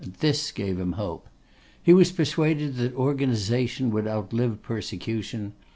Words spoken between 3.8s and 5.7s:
would outlive persecution.